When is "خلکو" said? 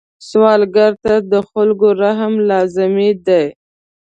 1.49-1.87